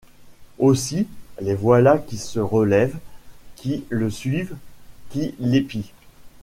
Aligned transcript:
Aussi, 0.57 1.05
les 1.41 1.53
voilà 1.53 1.99
qui 1.99 2.17
se 2.17 2.39
relèvent, 2.39 2.97
qui 3.55 3.83
le 3.91 4.09
suivent, 4.09 4.55
qui 5.11 5.35
l’épient! 5.37 5.91